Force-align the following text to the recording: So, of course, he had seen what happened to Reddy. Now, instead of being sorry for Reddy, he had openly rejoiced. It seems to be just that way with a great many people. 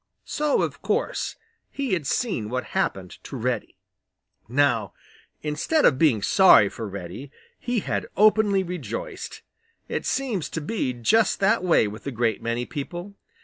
So, 0.25 0.63
of 0.63 0.81
course, 0.81 1.35
he 1.69 1.93
had 1.93 2.07
seen 2.07 2.49
what 2.49 2.63
happened 2.73 3.11
to 3.23 3.35
Reddy. 3.37 3.77
Now, 4.49 4.95
instead 5.43 5.85
of 5.85 5.99
being 5.99 6.23
sorry 6.23 6.69
for 6.69 6.87
Reddy, 6.89 7.29
he 7.59 7.81
had 7.81 8.07
openly 8.17 8.63
rejoiced. 8.63 9.43
It 9.87 10.07
seems 10.07 10.49
to 10.49 10.59
be 10.61 10.91
just 10.93 11.39
that 11.41 11.63
way 11.63 11.87
with 11.87 12.07
a 12.07 12.11
great 12.11 12.41
many 12.41 12.65
people. 12.65 13.13